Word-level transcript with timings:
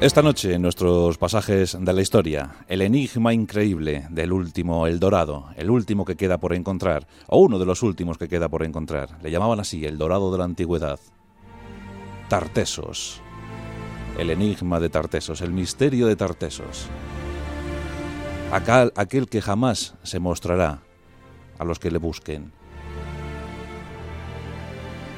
Esta 0.00 0.22
noche, 0.22 0.52
en 0.52 0.60
nuestros 0.60 1.18
pasajes 1.18 1.78
de 1.80 1.92
la 1.92 2.02
historia, 2.02 2.56
el 2.66 2.82
enigma 2.82 3.32
increíble 3.32 4.06
del 4.10 4.32
último 4.32 4.88
El 4.88 4.98
Dorado, 4.98 5.50
el 5.56 5.70
último 5.70 6.04
que 6.04 6.16
queda 6.16 6.38
por 6.38 6.52
encontrar, 6.52 7.06
o 7.28 7.38
uno 7.38 7.60
de 7.60 7.64
los 7.64 7.82
últimos 7.82 8.18
que 8.18 8.28
queda 8.28 8.48
por 8.48 8.64
encontrar. 8.64 9.16
Le 9.22 9.30
llamaban 9.30 9.60
así, 9.60 9.86
el 9.86 9.96
Dorado 9.96 10.32
de 10.32 10.38
la 10.38 10.44
Antigüedad. 10.44 10.98
Tartesos. 12.28 13.22
El 14.18 14.30
enigma 14.30 14.80
de 14.80 14.90
Tartesos, 14.90 15.40
el 15.40 15.52
misterio 15.52 16.08
de 16.08 16.16
Tartesos. 16.16 16.88
aquel 18.50 19.28
que 19.28 19.40
jamás 19.40 19.94
se 20.02 20.18
mostrará 20.18 20.82
a 21.56 21.64
los 21.64 21.78
que 21.78 21.92
le 21.92 21.98
busquen. 21.98 22.52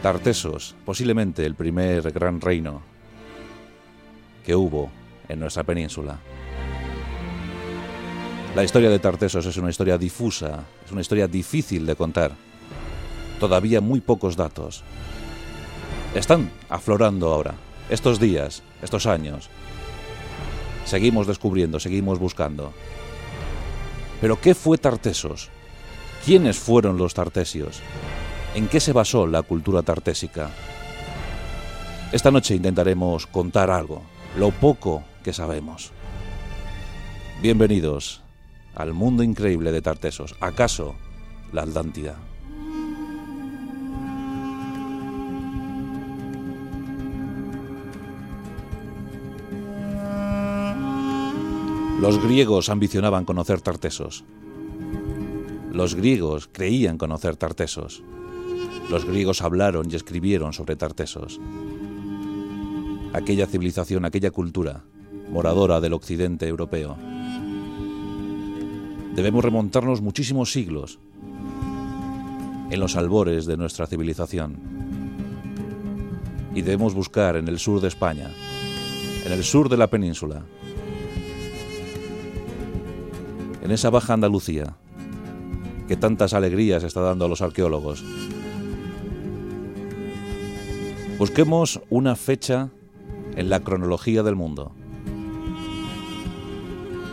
Tartesos, 0.03 0.77
posiblemente 0.85 1.47
el 1.47 1.55
primer 1.55 2.13
gran 2.13 2.43
reino 2.43 2.96
que 4.47 4.55
hubo 4.55 4.91
en 5.29 5.41
nuestra 5.41 5.65
península. 5.65 6.19
La 8.55 8.63
historia 8.63 8.89
de 8.89 9.01
Tartesos 9.01 9.45
es 9.45 9.57
una 9.57 9.71
historia 9.71 9.99
difusa, 9.99 10.65
es 10.87 10.93
una 10.93 11.01
historia 11.01 11.27
difícil 11.27 11.85
de 11.85 11.97
contar. 11.97 12.33
Todavía 13.41 13.81
muy 13.81 14.01
pocos 14.01 14.37
datos. 14.37 14.85
Están 16.15 16.51
aflorando 16.71 17.35
ahora, 17.35 17.55
estos 17.91 18.21
días, 18.21 18.63
estos 18.83 19.07
años. 19.07 19.51
Seguimos 20.87 21.27
descubriendo, 21.27 21.81
seguimos 21.81 22.21
buscando. 22.21 22.73
Pero 24.21 24.41
¿qué 24.41 24.55
fue 24.55 24.79
Tartesos? 24.79 25.51
¿Quiénes 26.25 26.57
fueron 26.57 26.97
los 26.97 27.15
tartesios? 27.15 27.81
¿En 28.55 28.69
qué 28.69 28.81
se 28.81 28.93
basó 28.93 29.27
la 29.27 29.43
cultura 29.43 29.83
tartésica? 29.83 30.51
Esta 32.13 32.31
noche 32.31 32.55
intentaremos 32.55 33.27
contar 33.27 33.71
algo, 33.71 34.03
lo 34.37 34.51
poco 34.51 35.03
que 35.25 35.33
sabemos. 35.33 35.93
Bienvenidos 37.41 38.23
al 38.75 38.93
mundo 38.93 39.23
increíble 39.23 39.73
de 39.73 39.81
Tartesos, 39.81 40.35
acaso 40.41 40.95
la 41.53 41.63
Atlántida. 41.63 42.17
Los 51.99 52.23
griegos 52.23 52.69
ambicionaban 52.69 53.25
conocer 53.25 53.63
Tartesos. 53.63 54.25
Los 55.73 55.95
griegos 55.95 56.51
creían 56.53 56.99
conocer 56.99 57.37
Tartesos. 57.37 58.03
Los 58.91 59.07
griegos 59.07 59.41
hablaron 59.41 59.91
y 59.91 59.97
escribieron 59.97 60.53
sobre 60.53 60.77
Tartesos 60.77 61.41
aquella 63.17 63.47
civilización, 63.47 64.05
aquella 64.05 64.31
cultura 64.31 64.85
moradora 65.31 65.81
del 65.81 65.95
occidente 65.95 66.47
europeo. 66.47 66.97
Debemos 69.15 69.43
remontarnos 69.43 70.03
muchísimos 70.03 70.53
siglos 70.53 70.99
en 72.71 72.79
los 72.79 72.95
albores 72.95 73.47
de 73.47 73.57
nuestra 73.57 73.87
civilización. 73.87 74.59
Y 76.55 76.61
debemos 76.61 76.95
buscar 76.95 77.37
en 77.37 77.49
el 77.49 77.59
sur 77.59 77.81
de 77.81 77.89
España, 77.89 78.31
en 79.25 79.33
el 79.33 79.45
sur 79.45 79.71
de 79.71 79.79
la 79.79 79.87
península, 79.87 80.43
en 83.63 83.71
esa 83.71 83.89
baja 83.89 84.13
Andalucía 84.13 84.77
que 85.89 85.97
tantas 85.97 86.35
alegrías 86.35 86.85
está 86.85 87.01
dando 87.01 87.25
a 87.25 87.29
los 87.29 87.41
arqueólogos. 87.41 88.05
Busquemos 91.19 91.81
una 91.89 92.15
fecha 92.15 92.71
en 93.37 93.51
la 93.51 93.61
cronología 93.61 94.23
del 94.23 94.35
mundo. 94.35 94.73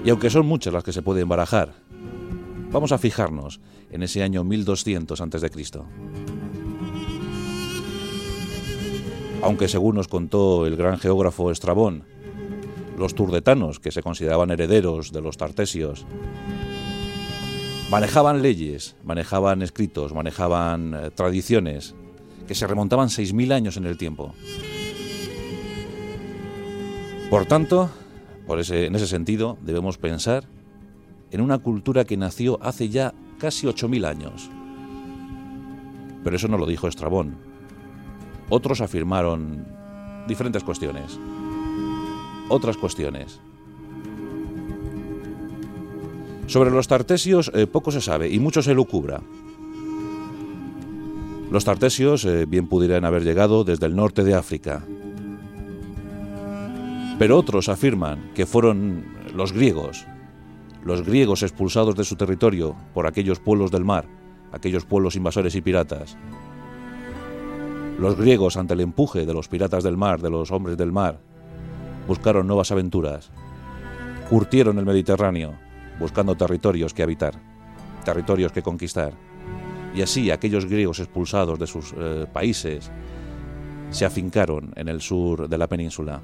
Y 0.03 0.09
aunque 0.09 0.30
son 0.30 0.46
muchas 0.46 0.74
las 0.74 0.84
que 0.84 0.92
se 0.92 1.02
pueden 1.02 1.30
barajar, 1.30 1.74
vamos 2.72 2.92
a 2.92 2.98
fijarnos 2.98 3.59
en 3.92 4.03
ese 4.03 4.24
año 4.24 4.44
1200 4.44 5.22
a.C. 5.22 5.52
Aunque 9.42 9.68
según 9.68 9.96
nos 9.96 10.08
contó 10.08 10.66
el 10.66 10.75
gran 10.75 10.98
geógrafo 10.98 11.52
Estrabón, 11.52 12.06
los 12.98 13.16
turdetanos, 13.16 13.80
que 13.80 13.92
se 13.92 14.03
consideraban 14.03 14.52
herederos 14.52 15.12
de 15.12 15.22
los 15.22 15.38
tartesios, 15.38 16.06
manejaban 17.90 18.42
leyes, 18.42 18.96
manejaban 19.03 19.62
escritos, 19.62 20.14
manejaban 20.14 20.94
eh, 20.94 21.12
tradiciones 21.12 21.96
que 22.48 22.56
se 22.56 22.68
remontaban 22.68 23.09
6.000 23.09 23.53
años 23.53 23.78
en 23.78 23.86
el 23.86 23.98
tiempo. 23.98 24.34
Por 27.34 27.48
tanto, 27.48 27.90
en 28.48 28.96
ese 28.96 29.08
sentido, 29.08 29.58
debemos 29.64 29.98
pensar 29.98 30.44
en 31.32 31.42
una 31.42 31.58
cultura 31.58 32.06
que 32.06 32.16
nació 32.16 32.60
hace 32.62 32.90
ya 32.90 33.16
casi 33.40 33.66
8.000 33.66 34.06
años. 34.06 34.52
Pero 36.24 36.36
eso 36.36 36.48
no 36.48 36.60
lo 36.60 36.68
dijo 36.68 36.88
Estrabón. 36.88 37.36
Otros 38.50 38.82
afirmaron 38.82 39.66
diferentes 40.28 40.64
cuestiones. 40.64 41.18
Otras 42.50 42.78
cuestiones. 42.78 43.40
Sobre 46.46 46.70
los 46.70 46.88
tartesios 46.88 47.50
eh, 47.56 47.66
poco 47.66 47.90
se 47.90 48.02
sabe 48.02 48.30
y 48.30 48.38
mucho 48.38 48.62
se 48.62 48.76
lucubra. 48.76 49.22
Los 51.50 51.66
tartesios 51.66 52.26
eh, 52.26 52.46
bien 52.46 52.68
pudieran 52.68 53.06
haber 53.06 53.24
llegado 53.24 53.64
desde 53.64 53.88
el 53.88 53.96
norte 53.96 54.24
de 54.24 54.36
África, 54.36 54.86
pero 57.19 57.38
otros 57.38 57.69
afirman 57.69 58.31
que 58.34 58.46
fueron 58.46 59.06
los 59.35 59.53
griegos, 59.53 60.06
los 60.84 61.06
griegos 61.06 61.44
expulsados 61.44 61.96
de 61.96 62.03
su 62.03 62.16
territorio 62.16 62.75
por 62.94 63.07
aquellos 63.07 63.40
pueblos 63.40 63.72
del 63.72 63.85
mar, 63.85 64.06
aquellos 64.51 64.85
pueblos 64.85 65.16
invasores 65.16 65.56
y 65.56 65.62
piratas. 65.62 66.18
Los 68.00 68.18
griegos, 68.18 68.57
ante 68.57 68.74
el 68.74 68.81
empuje 68.81 69.25
de 69.25 69.34
los 69.34 69.47
piratas 69.47 69.84
del 69.84 69.97
mar, 69.97 70.22
de 70.22 70.29
los 70.29 70.51
hombres 70.51 70.75
del 70.78 70.91
mar, 70.91 71.19
buscaron 72.07 72.47
nuevas 72.47 72.72
aventuras, 72.72 73.31
curtieron 74.30 74.80
el 74.80 74.85
Mediterráneo, 74.85 75.53
buscando 76.00 76.35
territorios 76.35 76.94
que 76.94 77.03
habitar, 77.03 77.35
territorios 78.03 78.51
que 78.51 78.63
conquistar. 78.63 79.13
Y 79.95 80.01
así 80.01 80.31
aquellos 80.31 80.66
griegos 80.66 81.00
expulsados 81.00 81.59
de 81.59 81.68
sus 81.68 81.94
eh, 81.95 82.25
países 82.34 82.91
se 83.91 84.06
afincaron 84.06 84.74
en 84.75 84.90
el 84.90 85.01
sur 85.01 85.47
de 85.47 85.57
la 85.57 85.68
península 85.68 86.19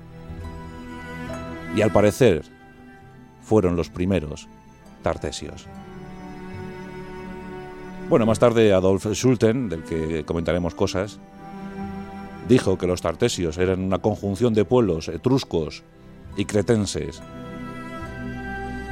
y 1.75 1.81
al 1.81 1.91
parecer 1.91 2.43
fueron 3.41 3.75
los 3.75 3.89
primeros 3.89 4.47
tartesios. 5.01 5.67
Bueno, 8.09 8.25
más 8.25 8.39
tarde 8.39 8.73
Adolf 8.73 9.05
Schulten, 9.13 9.69
del 9.69 9.83
que 9.83 10.23
comentaremos 10.25 10.73
cosas, 10.73 11.19
dijo 12.47 12.77
que 12.77 12.87
los 12.87 13.01
tartesios 13.01 13.57
eran 13.59 13.81
una 13.81 13.99
conjunción 13.99 14.53
de 14.53 14.65
pueblos 14.65 15.07
etruscos 15.07 15.83
y 16.35 16.45
cretenses. 16.45 17.21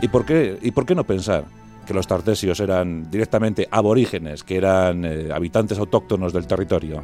¿Y 0.01 0.07
por 0.09 0.25
qué, 0.25 0.59
y 0.61 0.71
por 0.71 0.85
qué 0.85 0.93
no 0.93 1.03
pensar 1.03 1.45
que 1.87 1.93
los 1.93 2.05
tartesios 2.05 2.59
eran 2.59 3.09
directamente 3.09 3.67
aborígenes, 3.71 4.43
que 4.43 4.57
eran 4.57 5.03
eh, 5.05 5.29
habitantes 5.33 5.79
autóctonos 5.79 6.33
del 6.33 6.45
territorio? 6.45 7.03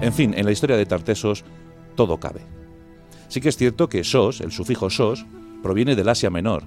En 0.00 0.12
fin, 0.14 0.32
en 0.34 0.46
la 0.46 0.52
historia 0.52 0.76
de 0.76 0.86
Tartesos 0.86 1.44
todo 1.94 2.18
cabe. 2.18 2.61
Sí 3.32 3.40
que 3.40 3.48
es 3.48 3.56
cierto 3.56 3.88
que 3.88 4.04
sos, 4.04 4.42
el 4.42 4.52
sufijo 4.52 4.90
sos, 4.90 5.24
proviene 5.62 5.96
del 5.96 6.10
Asia 6.10 6.28
Menor. 6.28 6.64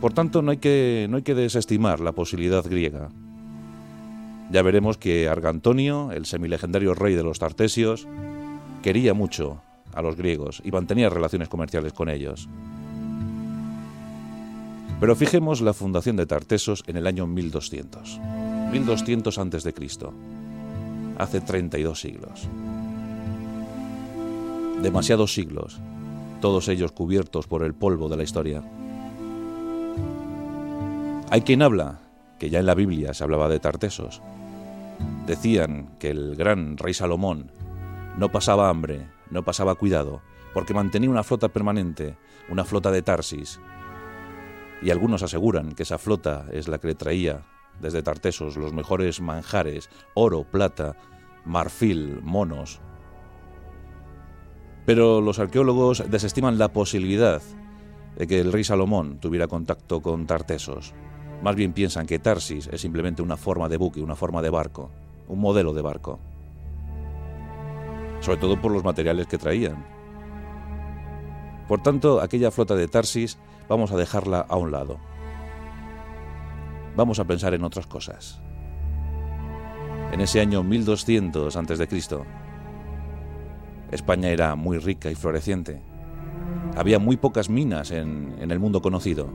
Por 0.00 0.12
tanto, 0.12 0.42
no 0.42 0.50
hay 0.50 0.56
que, 0.56 1.06
no 1.08 1.18
hay 1.18 1.22
que 1.22 1.36
desestimar 1.36 2.00
la 2.00 2.10
posibilidad 2.10 2.64
griega. 2.68 3.10
Ya 4.50 4.62
veremos 4.62 4.98
que 4.98 5.28
Argantonio, 5.28 6.10
el 6.10 6.26
semilegendario 6.26 6.94
rey 6.94 7.14
de 7.14 7.22
los 7.22 7.38
Tartesios, 7.38 8.08
quería 8.82 9.14
mucho 9.14 9.62
a 9.94 10.02
los 10.02 10.16
griegos 10.16 10.60
y 10.64 10.72
mantenía 10.72 11.10
relaciones 11.10 11.48
comerciales 11.48 11.92
con 11.92 12.08
ellos. 12.08 12.48
Pero 14.98 15.14
fijemos 15.14 15.60
la 15.60 15.74
fundación 15.74 16.16
de 16.16 16.26
Tartesos 16.26 16.82
en 16.88 16.96
el 16.96 17.06
año 17.06 17.28
1200. 17.28 18.18
1200 18.72 19.38
a.C., 19.38 19.74
hace 21.18 21.40
32 21.40 22.00
siglos 22.00 22.48
demasiados 24.82 25.34
siglos, 25.34 25.78
todos 26.40 26.68
ellos 26.68 26.92
cubiertos 26.92 27.46
por 27.46 27.62
el 27.64 27.74
polvo 27.74 28.08
de 28.08 28.16
la 28.16 28.22
historia. 28.22 28.62
Hay 31.30 31.42
quien 31.42 31.60
habla, 31.60 32.00
que 32.38 32.48
ya 32.48 32.60
en 32.60 32.66
la 32.66 32.74
Biblia 32.74 33.12
se 33.12 33.22
hablaba 33.22 33.48
de 33.48 33.60
Tartesos. 33.60 34.22
Decían 35.26 35.90
que 35.98 36.10
el 36.10 36.34
gran 36.34 36.78
rey 36.78 36.94
Salomón 36.94 37.52
no 38.16 38.32
pasaba 38.32 38.70
hambre, 38.70 39.06
no 39.30 39.44
pasaba 39.44 39.74
cuidado, 39.74 40.22
porque 40.54 40.74
mantenía 40.74 41.10
una 41.10 41.24
flota 41.24 41.48
permanente, 41.48 42.16
una 42.48 42.64
flota 42.64 42.90
de 42.90 43.02
Tarsis. 43.02 43.60
Y 44.82 44.90
algunos 44.90 45.22
aseguran 45.22 45.72
que 45.72 45.82
esa 45.82 45.98
flota 45.98 46.46
es 46.52 46.68
la 46.68 46.78
que 46.78 46.88
le 46.88 46.94
traía 46.94 47.42
desde 47.80 48.02
Tartesos 48.02 48.56
los 48.56 48.72
mejores 48.72 49.20
manjares, 49.20 49.90
oro, 50.14 50.44
plata, 50.44 50.96
marfil, 51.44 52.20
monos, 52.22 52.80
Pero 54.86 55.20
los 55.20 55.38
arqueólogos 55.38 56.04
desestiman 56.10 56.58
la 56.58 56.72
posibilidad 56.72 57.42
de 58.16 58.26
que 58.26 58.40
el 58.40 58.52
rey 58.52 58.64
Salomón 58.64 59.18
tuviera 59.18 59.46
contacto 59.46 60.02
con 60.02 60.26
Tartesos. 60.26 60.94
Más 61.42 61.56
bien 61.56 61.72
piensan 61.72 62.06
que 62.06 62.18
Tarsis 62.18 62.68
es 62.70 62.80
simplemente 62.80 63.22
una 63.22 63.36
forma 63.36 63.68
de 63.68 63.76
buque, 63.76 64.02
una 64.02 64.16
forma 64.16 64.42
de 64.42 64.50
barco, 64.50 64.90
un 65.28 65.40
modelo 65.40 65.72
de 65.72 65.82
barco. 65.82 66.18
Sobre 68.20 68.38
todo 68.38 68.60
por 68.60 68.72
los 68.72 68.84
materiales 68.84 69.26
que 69.26 69.38
traían. 69.38 69.86
Por 71.66 71.82
tanto, 71.82 72.20
aquella 72.20 72.50
flota 72.50 72.74
de 72.74 72.88
Tarsis 72.88 73.38
vamos 73.68 73.92
a 73.92 73.96
dejarla 73.96 74.40
a 74.40 74.56
un 74.56 74.72
lado. 74.72 74.98
Vamos 76.96 77.20
a 77.20 77.24
pensar 77.24 77.54
en 77.54 77.64
otras 77.64 77.86
cosas. 77.86 78.42
En 80.12 80.20
ese 80.20 80.40
año 80.40 80.62
1200 80.64 81.56
a.C., 81.56 82.06
España 83.90 84.28
era 84.28 84.54
muy 84.54 84.78
rica 84.78 85.10
y 85.10 85.14
floreciente. 85.14 85.80
Había 86.76 86.98
muy 86.98 87.16
pocas 87.16 87.50
minas 87.50 87.90
en, 87.90 88.34
el 88.38 88.58
mundo 88.58 88.80
conocido. 88.80 89.28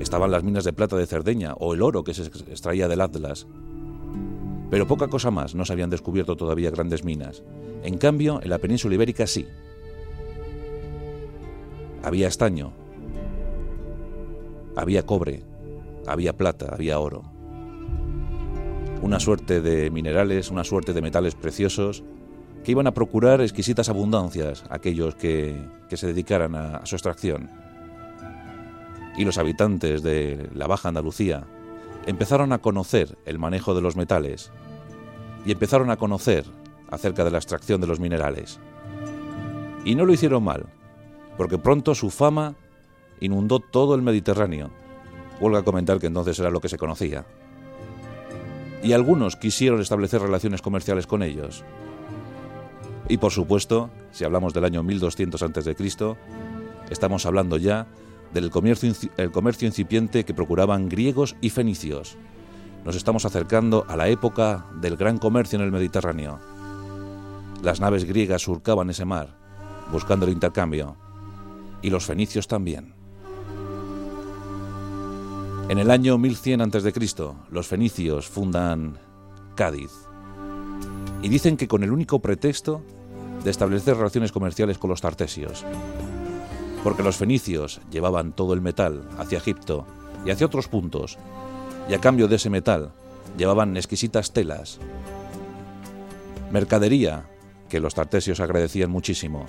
Estaban 0.00 0.30
las 0.30 0.42
minas 0.42 0.64
de 0.64 0.72
plata 0.72 0.96
de 0.96 1.06
Cerdeña 1.06 1.54
o 1.54 1.72
el 1.72 1.82
oro 1.82 2.04
que 2.04 2.14
se 2.14 2.24
extraía 2.24 2.88
del 2.88 3.00
Atlas. 3.00 3.46
Pero 4.70 4.86
poca 4.86 5.08
cosa 5.08 5.30
más, 5.30 5.54
no 5.54 5.64
se 5.64 5.72
habían 5.72 5.90
descubierto 5.90 6.36
todavía 6.36 6.70
grandes 6.70 7.04
minas. 7.04 7.42
En 7.82 7.98
cambio, 7.98 8.40
en 8.42 8.50
la 8.50 8.58
península 8.58 8.96
ibérica 8.96 9.26
sí. 9.26 9.46
Había 12.02 12.28
estaño, 12.28 12.72
había 14.76 15.06
cobre, 15.06 15.42
había 16.06 16.36
plata, 16.36 16.74
había 16.74 16.98
oro. 16.98 17.22
Una 19.02 19.20
suerte 19.20 19.60
de 19.60 19.90
minerales, 19.90 20.50
una 20.50 20.64
suerte 20.64 20.92
de 20.92 21.02
metales 21.02 21.34
preciosos 21.34 22.02
que 22.66 22.72
iban 22.72 22.88
a 22.88 22.94
procurar 22.94 23.40
exquisitas 23.42 23.88
abundancias 23.88 24.64
aquellos 24.70 25.14
que, 25.14 25.68
se 25.88 26.06
dedicaran 26.08 26.56
a, 26.56 26.78
a 26.78 26.86
su 26.86 26.96
extracción. 26.96 27.48
Y 29.16 29.24
los 29.24 29.38
habitantes 29.38 30.02
de 30.02 30.50
la 30.52 30.66
Baja 30.66 30.88
Andalucía 30.88 31.44
empezaron 32.06 32.52
a 32.52 32.58
conocer 32.58 33.18
el 33.24 33.38
manejo 33.38 33.72
de 33.76 33.82
los 33.82 33.94
metales 33.94 34.50
y 35.44 35.52
empezaron 35.52 35.92
a 35.92 35.96
conocer 35.96 36.44
acerca 36.90 37.22
de 37.22 37.30
la 37.30 37.38
extracción 37.38 37.80
de 37.80 37.86
los 37.86 38.00
minerales. 38.00 38.58
Y 39.84 39.94
no 39.94 40.04
lo 40.04 40.12
hicieron 40.12 40.42
mal, 40.42 40.66
porque 41.36 41.58
pronto 41.58 41.94
su 41.94 42.10
fama 42.10 42.56
inundó 43.20 43.60
todo 43.60 43.94
el 43.94 44.02
Mediterráneo. 44.02 44.72
Huelga 45.40 45.62
comentar 45.62 46.00
que 46.00 46.08
entonces 46.08 46.36
era 46.40 46.50
lo 46.50 46.60
que 46.60 46.68
se 46.68 46.78
conocía. 46.78 47.26
Y 48.82 48.92
algunos 48.92 49.36
quisieron 49.36 49.80
establecer 49.80 50.20
relaciones 50.20 50.62
comerciales 50.62 51.06
con 51.06 51.22
ellos. 51.22 51.64
Y 53.08 53.18
por 53.18 53.32
supuesto, 53.32 53.90
si 54.10 54.24
hablamos 54.24 54.52
del 54.52 54.64
año 54.64 54.82
1200 54.82 55.42
a.C., 55.42 56.16
estamos 56.90 57.26
hablando 57.26 57.56
ya 57.56 57.86
del 58.32 58.50
comercio, 58.50 58.92
el 59.16 59.30
comercio 59.30 59.66
incipiente 59.66 60.24
que 60.24 60.34
procuraban 60.34 60.88
griegos 60.88 61.36
y 61.40 61.50
fenicios. 61.50 62.16
Nos 62.84 62.96
estamos 62.96 63.24
acercando 63.24 63.84
a 63.88 63.96
la 63.96 64.08
época 64.08 64.66
del 64.80 64.96
gran 64.96 65.18
comercio 65.18 65.58
en 65.58 65.64
el 65.64 65.72
Mediterráneo. 65.72 66.38
Las 67.62 67.80
naves 67.80 68.04
griegas 68.04 68.42
surcaban 68.42 68.90
ese 68.90 69.04
mar, 69.04 69.36
buscando 69.92 70.26
el 70.26 70.32
intercambio, 70.32 70.96
y 71.82 71.90
los 71.90 72.04
fenicios 72.04 72.48
también. 72.48 72.94
En 75.68 75.78
el 75.78 75.90
año 75.90 76.18
1100 76.18 76.60
a.C., 76.60 76.92
los 77.50 77.66
fenicios 77.66 78.28
fundan 78.28 78.98
Cádiz 79.56 79.90
y 81.22 81.28
dicen 81.28 81.56
que 81.56 81.66
con 81.66 81.82
el 81.82 81.90
único 81.90 82.20
pretexto 82.20 82.82
de 83.46 83.52
establecer 83.52 83.96
relaciones 83.96 84.32
comerciales 84.32 84.76
con 84.76 84.90
los 84.90 85.00
tartesios, 85.00 85.64
porque 86.82 87.04
los 87.04 87.14
fenicios 87.14 87.80
llevaban 87.92 88.32
todo 88.32 88.54
el 88.54 88.60
metal 88.60 89.08
hacia 89.18 89.38
Egipto 89.38 89.86
y 90.24 90.30
hacia 90.30 90.48
otros 90.48 90.66
puntos, 90.66 91.16
y 91.88 91.94
a 91.94 92.00
cambio 92.00 92.26
de 92.26 92.34
ese 92.34 92.50
metal 92.50 92.90
llevaban 93.38 93.76
exquisitas 93.76 94.32
telas, 94.32 94.80
mercadería 96.50 97.28
que 97.68 97.78
los 97.78 97.94
tartesios 97.94 98.40
agradecían 98.40 98.90
muchísimo. 98.90 99.46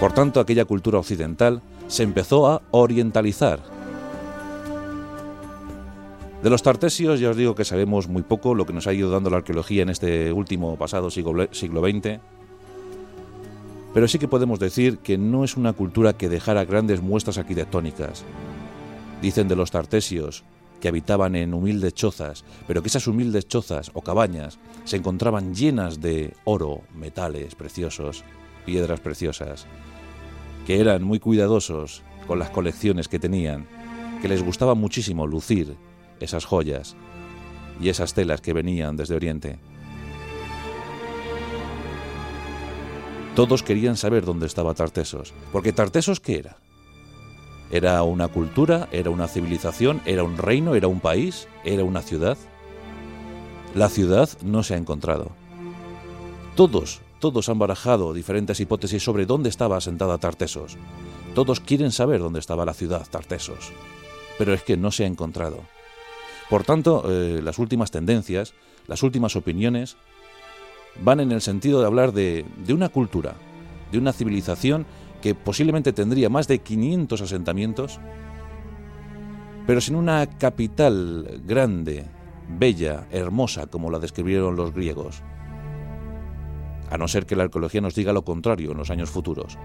Por 0.00 0.12
tanto, 0.12 0.40
aquella 0.40 0.64
cultura 0.64 0.98
occidental 0.98 1.62
se 1.86 2.02
empezó 2.02 2.48
a 2.48 2.62
orientalizar 2.72 3.60
de 6.42 6.50
los 6.50 6.62
tartesios 6.62 7.20
ya 7.20 7.30
os 7.30 7.36
digo 7.36 7.54
que 7.54 7.64
sabemos 7.64 8.08
muy 8.08 8.22
poco, 8.22 8.54
lo 8.54 8.66
que 8.66 8.72
nos 8.72 8.88
ha 8.88 8.92
ido 8.92 9.10
dando 9.10 9.30
la 9.30 9.36
arqueología 9.36 9.82
en 9.82 9.90
este 9.90 10.32
último 10.32 10.76
pasado 10.76 11.08
siglo, 11.08 11.46
XX, 11.46 12.18
pero 13.94 14.08
sí 14.08 14.18
que 14.18 14.26
podemos 14.26 14.58
decir 14.58 14.98
que 14.98 15.18
no 15.18 15.44
es 15.44 15.56
una 15.56 15.72
cultura 15.72 16.14
que 16.14 16.28
dejara 16.28 16.64
grandes 16.64 17.00
muestras 17.00 17.38
arquitectónicas. 17.38 18.24
Dicen 19.20 19.46
de 19.46 19.54
los 19.54 19.70
tartesios 19.70 20.42
que 20.80 20.88
habitaban 20.88 21.36
en 21.36 21.54
humildes 21.54 21.94
chozas, 21.94 22.44
pero 22.66 22.82
que 22.82 22.88
esas 22.88 23.06
humildes 23.06 23.46
chozas 23.46 23.92
o 23.94 24.00
cabañas 24.00 24.58
se 24.84 24.96
encontraban 24.96 25.54
llenas 25.54 26.00
de 26.00 26.34
oro, 26.42 26.80
metales 26.92 27.54
preciosos, 27.54 28.24
piedras 28.66 28.98
preciosas, 28.98 29.66
que 30.66 30.80
eran 30.80 31.04
muy 31.04 31.20
cuidadosos 31.20 32.02
con 32.26 32.40
las 32.40 32.50
colecciones 32.50 33.06
que 33.06 33.20
tenían, 33.20 33.68
que 34.20 34.28
les 34.28 34.42
gustaba 34.42 34.74
muchísimo 34.74 35.26
lucir 35.28 35.76
esas 36.20 36.44
joyas 36.44 36.96
y 37.80 37.88
esas 37.88 38.14
telas 38.14 38.40
que 38.40 38.52
venían 38.52 38.96
desde 38.96 39.14
Oriente. 39.14 39.58
Todos 43.34 43.62
querían 43.62 43.96
saber 43.96 44.24
dónde 44.24 44.46
estaba 44.46 44.74
Tartesos, 44.74 45.32
porque 45.52 45.72
Tartesos 45.72 46.20
¿qué 46.20 46.38
era? 46.38 46.56
¿Era 47.70 48.02
una 48.02 48.28
cultura? 48.28 48.88
¿Era 48.92 49.08
una 49.08 49.26
civilización? 49.26 50.02
¿Era 50.04 50.22
un 50.22 50.36
reino? 50.36 50.74
¿Era 50.74 50.88
un 50.88 51.00
país? 51.00 51.48
¿Era 51.64 51.84
una 51.84 52.02
ciudad? 52.02 52.36
La 53.74 53.88
ciudad 53.88 54.28
no 54.42 54.62
se 54.62 54.74
ha 54.74 54.76
encontrado. 54.76 55.30
Todos, 56.54 57.00
todos 57.18 57.48
han 57.48 57.58
barajado 57.58 58.12
diferentes 58.12 58.60
hipótesis 58.60 59.02
sobre 59.02 59.24
dónde 59.24 59.48
estaba 59.48 59.78
asentada 59.78 60.18
Tartesos. 60.18 60.76
Todos 61.34 61.60
quieren 61.60 61.90
saber 61.90 62.20
dónde 62.20 62.40
estaba 62.40 62.66
la 62.66 62.74
ciudad 62.74 63.06
Tartesos, 63.10 63.72
pero 64.36 64.52
es 64.52 64.62
que 64.62 64.76
no 64.76 64.90
se 64.90 65.04
ha 65.04 65.06
encontrado. 65.06 65.60
Por 66.52 66.64
tanto, 66.64 67.04
eh, 67.10 67.40
las 67.42 67.58
últimas 67.58 67.90
tendencias, 67.90 68.52
las 68.86 69.02
últimas 69.02 69.36
opiniones, 69.36 69.96
van 71.02 71.20
en 71.20 71.32
el 71.32 71.40
sentido 71.40 71.80
de 71.80 71.86
hablar 71.86 72.12
de, 72.12 72.44
de 72.66 72.74
una 72.74 72.90
cultura, 72.90 73.36
de 73.90 73.96
una 73.96 74.12
civilización 74.12 74.84
que 75.22 75.34
posiblemente 75.34 75.94
tendría 75.94 76.28
más 76.28 76.48
de 76.48 76.58
500 76.58 77.22
asentamientos, 77.22 78.00
pero 79.66 79.80
sin 79.80 79.96
una 79.96 80.26
capital 80.26 81.40
grande, 81.46 82.04
bella, 82.58 83.06
hermosa, 83.10 83.68
como 83.68 83.90
la 83.90 83.98
describieron 83.98 84.54
los 84.54 84.74
griegos. 84.74 85.22
A 86.90 86.98
no 86.98 87.08
ser 87.08 87.24
que 87.24 87.34
la 87.34 87.44
arqueología 87.44 87.80
nos 87.80 87.94
diga 87.94 88.12
lo 88.12 88.26
contrario 88.26 88.72
en 88.72 88.76
los 88.76 88.90
años 88.90 89.08
futuros. 89.08 89.56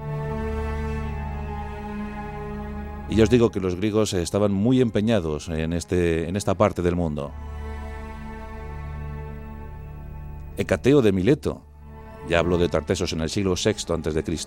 Y 3.10 3.16
yo 3.16 3.24
os 3.24 3.30
digo 3.30 3.52
que 3.52 3.60
los 3.60 3.76
griegos 3.76 4.14
estaban 4.14 4.52
muy 4.52 4.82
empeñados 4.82 5.48
en, 5.50 5.74
este, 5.74 6.28
en 6.28 6.36
esta 6.36 6.56
parte 6.56 6.82
del 6.82 6.96
mundo. 6.96 7.32
Hecateo 10.58 11.02
de 11.02 11.12
Mileto, 11.12 11.62
ya 12.28 12.40
habló 12.40 12.58
de 12.58 12.68
Tartesos 12.68 13.14
en 13.14 13.22
el 13.22 13.30
siglo 13.30 13.54
VI 13.54 13.94
a.C. 13.94 14.44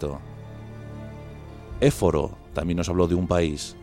Éforo 1.81 2.37
también 2.53 2.77
nos 2.77 2.89
habló 2.89 3.09
de 3.09 3.15
un 3.15 3.27
país. 3.27 3.77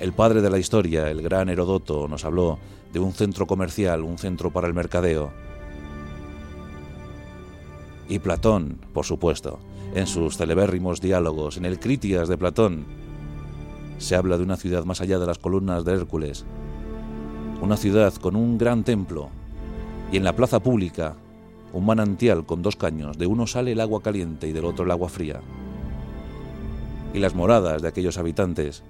El 0.00 0.12
padre 0.12 0.42
de 0.42 0.50
la 0.50 0.58
historia, 0.58 1.10
el 1.10 1.22
gran 1.22 1.48
Herodoto, 1.48 2.06
nos 2.08 2.24
habló 2.24 2.58
de 2.92 3.00
un 3.00 3.12
centro 3.12 3.46
comercial, 3.46 4.02
un 4.02 4.18
centro 4.18 4.50
para 4.50 4.66
el 4.66 4.74
mercadeo. 4.74 5.32
Y 8.08 8.18
Platón, 8.18 8.78
por 8.92 9.04
supuesto, 9.04 9.58
en 9.94 10.06
sus 10.06 10.36
celebérrimos 10.36 11.00
diálogos, 11.00 11.56
en 11.56 11.64
el 11.64 11.78
Critias 11.78 12.28
de 12.28 12.38
Platón, 12.38 12.86
se 13.98 14.16
habla 14.16 14.38
de 14.38 14.44
una 14.44 14.56
ciudad 14.56 14.84
más 14.84 15.00
allá 15.00 15.18
de 15.18 15.26
las 15.26 15.38
columnas 15.38 15.84
de 15.84 15.92
Hércules, 15.92 16.44
una 17.60 17.76
ciudad 17.76 18.14
con 18.14 18.36
un 18.36 18.56
gran 18.56 18.84
templo 18.84 19.28
y 20.10 20.16
en 20.16 20.24
la 20.24 20.34
plaza 20.34 20.60
pública 20.60 21.16
un 21.72 21.84
manantial 21.84 22.46
con 22.46 22.62
dos 22.62 22.76
caños, 22.76 23.18
de 23.18 23.26
uno 23.26 23.46
sale 23.46 23.72
el 23.72 23.80
agua 23.80 24.02
caliente 24.02 24.48
y 24.48 24.52
del 24.52 24.64
otro 24.64 24.84
el 24.84 24.90
agua 24.90 25.08
fría. 25.08 25.40
Y 27.12 27.18
las 27.18 27.34
moradas 27.34 27.82
de 27.82 27.88
aquellos 27.88 28.18
habitantes 28.18 28.82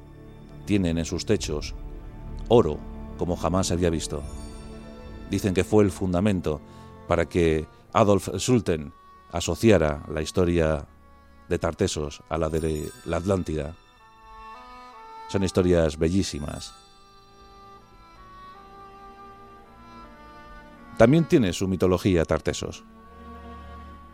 tienen 0.64 0.98
en 0.98 1.04
sus 1.04 1.26
techos 1.26 1.74
oro 2.48 2.78
como 3.16 3.36
jamás 3.36 3.68
se 3.68 3.74
había 3.74 3.90
visto. 3.90 4.22
Dicen 5.30 5.54
que 5.54 5.64
fue 5.64 5.84
el 5.84 5.90
fundamento 5.90 6.60
para 7.08 7.28
que 7.28 7.66
Adolf 7.92 8.28
Sulten 8.36 8.92
asociara 9.32 10.04
la 10.12 10.22
historia 10.22 10.86
de 11.48 11.58
Tartesos 11.58 12.22
a 12.28 12.38
la 12.38 12.48
de 12.48 12.90
la 13.04 13.16
Atlántida. 13.16 13.74
Son 15.28 15.44
historias 15.44 15.98
bellísimas. 15.98 16.74
También 20.96 21.26
tiene 21.26 21.52
su 21.52 21.68
mitología 21.68 22.24
Tartesos. 22.24 22.82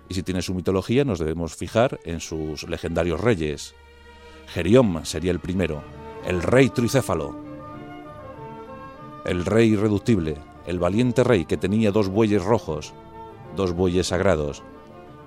Y 0.09 0.14
si 0.14 0.23
tiene 0.23 0.42
su 0.42 0.54
mitología, 0.54 1.04
nos 1.04 1.18
debemos 1.18 1.56
fijar 1.56 1.99
en 2.04 2.21
sus 2.21 2.68
legendarios 2.68 3.21
reyes. 3.21 3.75
Gerión 4.49 5.06
sería 5.06 5.30
el 5.30 5.40
primero, 5.40 5.83
el 6.26 6.42
rey 6.42 6.68
tricéfalo, 6.68 7.35
el 9.25 9.47
rey 9.47 9.71
irreductible, 9.71 10.37
el 10.66 10.78
valiente 10.78 11.25
rey 11.25 11.47
que 11.47 11.56
tenía 11.56 11.90
dos 11.90 12.09
bueyes 12.09 12.44
rojos, 12.44 12.92
dos 13.56 13.73
bueyes 13.73 14.09
sagrados. 14.09 14.62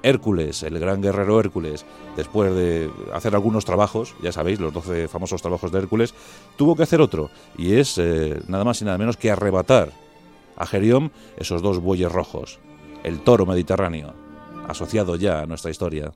Hércules, 0.07 0.63
el 0.63 0.79
gran 0.79 1.01
guerrero 1.01 1.39
Hércules, 1.39 1.85
después 2.15 2.53
de 2.53 2.89
hacer 3.13 3.35
algunos 3.35 3.65
trabajos, 3.65 4.15
ya 4.21 4.31
sabéis, 4.31 4.59
los 4.59 4.73
doce 4.73 5.07
famosos 5.07 5.41
trabajos 5.41 5.71
de 5.71 5.79
Hércules, 5.79 6.13
tuvo 6.55 6.75
que 6.75 6.83
hacer 6.83 7.01
otro, 7.01 7.29
y 7.57 7.75
es 7.75 7.97
eh, 7.97 8.41
nada 8.47 8.63
más 8.63 8.81
y 8.81 8.85
nada 8.85 8.97
menos 8.97 9.17
que 9.17 9.31
arrebatar 9.31 9.91
a 10.55 10.65
Gerión 10.65 11.11
esos 11.37 11.61
dos 11.61 11.79
bueyes 11.79 12.11
rojos, 12.11 12.59
el 13.03 13.19
toro 13.19 13.45
mediterráneo, 13.45 14.13
asociado 14.67 15.15
ya 15.15 15.41
a 15.41 15.45
nuestra 15.45 15.71
historia. 15.71 16.13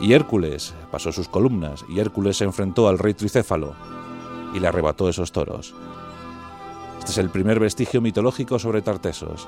Y 0.00 0.12
Hércules 0.12 0.74
pasó 0.90 1.12
sus 1.12 1.28
columnas, 1.28 1.84
y 1.88 2.00
Hércules 2.00 2.36
se 2.36 2.44
enfrentó 2.44 2.88
al 2.88 2.98
rey 2.98 3.14
tricéfalo 3.14 3.74
y 4.52 4.60
le 4.60 4.68
arrebató 4.68 5.08
esos 5.08 5.32
toros. 5.32 5.74
Este 6.98 7.12
es 7.12 7.18
el 7.18 7.30
primer 7.30 7.60
vestigio 7.60 8.00
mitológico 8.00 8.58
sobre 8.58 8.82
Tartesos. 8.82 9.46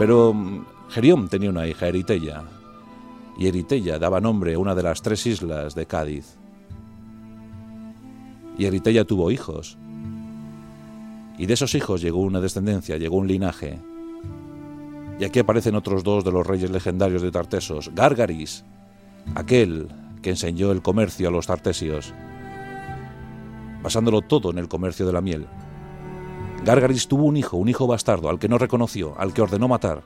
Pero 0.00 0.32
mm, 0.32 0.64
Gerión 0.88 1.28
tenía 1.28 1.50
una 1.50 1.66
hija, 1.66 1.86
Eritella, 1.86 2.44
y 3.36 3.48
Eritella 3.48 3.98
daba 3.98 4.18
nombre 4.18 4.54
a 4.54 4.58
una 4.58 4.74
de 4.74 4.82
las 4.82 5.02
tres 5.02 5.26
islas 5.26 5.74
de 5.74 5.84
Cádiz. 5.84 6.38
Y 8.56 8.64
Eritella 8.64 9.04
tuvo 9.04 9.30
hijos, 9.30 9.76
y 11.36 11.44
de 11.44 11.52
esos 11.52 11.74
hijos 11.74 12.00
llegó 12.00 12.20
una 12.20 12.40
descendencia, 12.40 12.96
llegó 12.96 13.18
un 13.18 13.28
linaje. 13.28 13.78
Y 15.18 15.24
aquí 15.24 15.38
aparecen 15.38 15.74
otros 15.74 16.02
dos 16.02 16.24
de 16.24 16.32
los 16.32 16.46
reyes 16.46 16.70
legendarios 16.70 17.20
de 17.20 17.30
Tartesos, 17.30 17.90
Gárgaris, 17.94 18.64
aquel 19.34 19.88
que 20.22 20.30
enseñó 20.30 20.72
el 20.72 20.80
comercio 20.80 21.28
a 21.28 21.30
los 21.30 21.46
tartesios, 21.46 22.14
basándolo 23.82 24.22
todo 24.22 24.50
en 24.50 24.56
el 24.56 24.68
comercio 24.68 25.04
de 25.06 25.12
la 25.12 25.20
miel. 25.20 25.46
Gárgaris 26.64 27.08
tuvo 27.08 27.24
un 27.24 27.36
hijo, 27.36 27.56
un 27.56 27.68
hijo 27.68 27.86
bastardo, 27.86 28.28
al 28.28 28.38
que 28.38 28.48
no 28.48 28.58
reconoció, 28.58 29.14
al 29.18 29.32
que 29.32 29.42
ordenó 29.42 29.66
matar. 29.66 30.02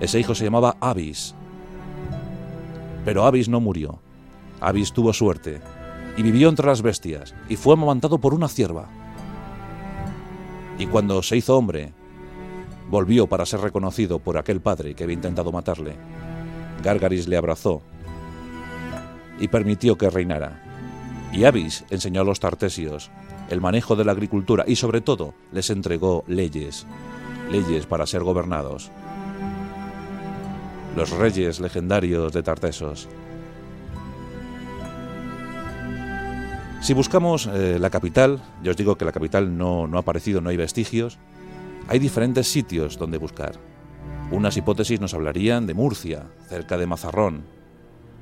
Ese 0.00 0.20
hijo 0.20 0.34
se 0.34 0.44
llamaba 0.44 0.76
Avis. 0.80 1.34
Pero 3.04 3.24
Avis 3.24 3.48
no 3.48 3.60
murió. 3.60 3.98
Avis 4.60 4.92
tuvo 4.92 5.12
suerte 5.12 5.60
y 6.16 6.22
vivió 6.22 6.48
entre 6.48 6.66
las 6.66 6.82
bestias 6.82 7.34
y 7.48 7.56
fue 7.56 7.74
amamantado 7.74 8.18
por 8.18 8.32
una 8.32 8.48
cierva. 8.48 8.88
Y 10.78 10.86
cuando 10.86 11.20
se 11.22 11.36
hizo 11.36 11.56
hombre, 11.56 11.92
volvió 12.88 13.26
para 13.26 13.46
ser 13.46 13.60
reconocido 13.60 14.20
por 14.20 14.38
aquel 14.38 14.60
padre 14.60 14.94
que 14.94 15.04
había 15.04 15.14
intentado 15.14 15.50
matarle. 15.50 15.96
Gárgaris 16.82 17.26
le 17.26 17.36
abrazó 17.36 17.82
y 19.40 19.48
permitió 19.48 19.98
que 19.98 20.10
reinara. 20.10 20.62
Y 21.32 21.44
Avis 21.44 21.84
enseñó 21.90 22.20
a 22.20 22.24
los 22.24 22.40
tartesios 22.40 23.10
el 23.50 23.60
manejo 23.60 23.96
de 23.96 24.04
la 24.04 24.12
agricultura 24.12 24.64
y 24.66 24.76
sobre 24.76 25.00
todo 25.00 25.34
les 25.52 25.70
entregó 25.70 26.24
leyes, 26.26 26.86
leyes 27.50 27.86
para 27.86 28.06
ser 28.06 28.22
gobernados. 28.22 28.90
Los 30.96 31.10
reyes 31.10 31.60
legendarios 31.60 32.32
de 32.32 32.42
Tartesos. 32.42 33.08
Si 36.80 36.94
buscamos 36.94 37.48
eh, 37.52 37.78
la 37.78 37.90
capital, 37.90 38.40
ya 38.62 38.70
os 38.70 38.76
digo 38.76 38.96
que 38.96 39.04
la 39.04 39.12
capital 39.12 39.56
no, 39.56 39.86
no 39.86 39.96
ha 39.96 40.00
aparecido, 40.00 40.40
no 40.40 40.50
hay 40.50 40.56
vestigios, 40.56 41.18
hay 41.88 41.98
diferentes 41.98 42.46
sitios 42.48 42.98
donde 42.98 43.18
buscar. 43.18 43.52
Unas 44.30 44.56
hipótesis 44.56 45.00
nos 45.00 45.14
hablarían 45.14 45.66
de 45.66 45.74
Murcia, 45.74 46.26
cerca 46.48 46.76
de 46.76 46.86
Mazarrón. 46.86 47.44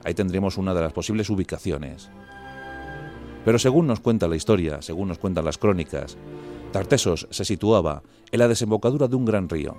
Ahí 0.04 0.14
tendríamos 0.14 0.56
una 0.56 0.72
de 0.72 0.80
las 0.80 0.92
posibles 0.92 1.28
ubicaciones. 1.30 2.08
Pero 3.46 3.60
según 3.60 3.86
nos 3.86 4.00
cuenta 4.00 4.26
la 4.26 4.34
historia, 4.34 4.82
según 4.82 5.06
nos 5.06 5.18
cuentan 5.18 5.44
las 5.44 5.56
crónicas, 5.56 6.18
Tartesos 6.72 7.28
se 7.30 7.44
situaba 7.44 8.02
en 8.32 8.40
la 8.40 8.48
desembocadura 8.48 9.06
de 9.06 9.14
un 9.14 9.24
gran 9.24 9.48
río. 9.48 9.76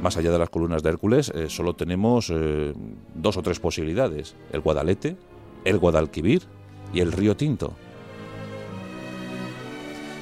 Más 0.00 0.16
allá 0.16 0.30
de 0.30 0.38
las 0.38 0.48
columnas 0.48 0.84
de 0.84 0.90
Hércules, 0.90 1.32
eh, 1.34 1.50
solo 1.50 1.74
tenemos 1.74 2.30
eh, 2.32 2.72
dos 3.16 3.36
o 3.36 3.42
tres 3.42 3.58
posibilidades: 3.58 4.36
el 4.52 4.60
Guadalete, 4.60 5.16
el 5.64 5.78
Guadalquivir 5.80 6.44
y 6.94 7.00
el 7.00 7.10
río 7.10 7.36
Tinto. 7.36 7.72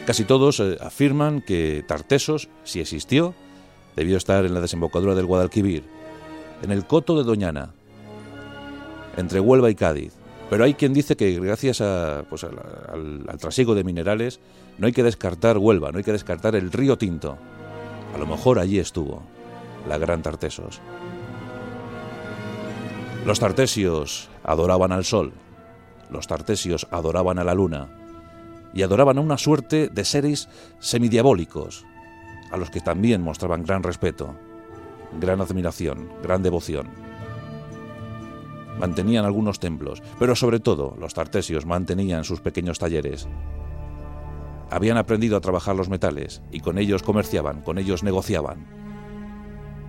Casi 0.07 0.25
todos 0.25 0.61
eh, 0.61 0.79
afirman 0.81 1.43
que 1.43 1.85
Tartesos, 1.87 2.49
si 2.65 2.81
existió, 2.81 3.35
debió 3.97 4.17
estar 4.17 4.47
en 4.47 4.55
la 4.55 4.63
desembocadura 4.63 5.15
del 5.15 5.27
Guadalquivir, 5.27 5.85
en 6.63 6.73
el 6.73 6.87
coto 6.87 7.19
de 7.19 7.25
Doñana, 7.25 7.75
entre 9.19 9.41
Huelva 9.41 9.69
y 9.69 9.75
Cádiz. 9.75 10.18
Pero 10.51 10.65
hay 10.65 10.75
quien 10.75 10.95
dice 10.95 11.17
que 11.17 11.39
gracias 11.41 11.83
pues, 12.29 12.45
al, 12.45 13.25
al 13.29 13.39
trasiego 13.39 13.75
de 13.75 13.85
minerales 13.85 14.41
no 14.79 14.87
hay 14.87 14.93
que 14.93 15.03
descartar 15.03 15.59
Huelva, 15.59 15.93
no 15.93 15.99
hay 15.99 16.05
que 16.05 16.13
descartar 16.13 16.55
el 16.57 16.73
río 16.73 16.97
Tinto. 16.97 17.37
A 18.15 18.19
lo 18.19 18.27
mejor 18.27 18.59
allí 18.59 18.79
estuvo 18.79 19.23
la 19.87 19.99
gran 19.99 20.23
Tartesos. 20.23 20.81
Los 23.27 23.41
tartesios 23.41 24.31
adoraban 24.43 24.93
al 24.93 25.05
sol, 25.05 25.33
los 26.09 26.27
tartesios 26.27 26.87
adoraban 26.91 27.39
a 27.39 27.45
la 27.45 27.55
luna 27.55 27.89
y 28.73 28.83
adoraban 28.83 29.19
a 29.19 29.21
una 29.21 29.37
suerte 29.37 29.89
de 29.89 30.05
seres 30.05 30.49
semidiabólicos, 30.79 31.85
a 32.51 32.57
los 32.57 32.71
que 32.71 32.81
también 32.81 33.23
mostraban 33.23 33.65
gran 33.65 33.83
respeto, 33.83 34.35
gran 35.21 35.41
admiración, 35.41 36.09
gran 36.23 36.43
devoción. 36.43 37.08
Mantenían 38.79 39.25
algunos 39.25 39.59
templos, 39.59 40.03
pero 40.19 40.37
sobre 40.37 40.61
todo 40.61 40.97
los 40.99 41.15
tartesios 41.15 41.67
mantenían 41.67 42.25
sus 42.25 42.41
pequeños 42.41 42.79
talleres. 42.79 43.29
Habían 44.71 44.99
aprendido 44.99 45.37
a 45.37 45.41
trabajar 45.41 45.75
los 45.75 45.89
metales 45.89 46.43
y 46.53 46.61
con 46.61 46.79
ellos 46.79 47.03
comerciaban, 47.03 47.63
con 47.63 47.79
ellos 47.79 48.03
negociaban. 48.03 48.67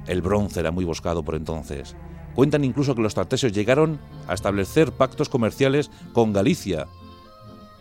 El 0.07 0.21
bronce 0.21 0.61
era 0.61 0.71
muy 0.71 0.85
buscado 0.85 1.23
por 1.23 1.35
entonces, 1.35 1.95
Cuentan 2.35 2.63
incluso 2.63 2.95
que 2.95 3.01
los 3.01 3.15
tartesios 3.15 3.51
llegaron 3.51 3.99
a 4.27 4.33
establecer 4.33 4.91
pactos 4.91 5.29
comerciales 5.29 5.91
con 6.13 6.31
Galicia 6.31 6.87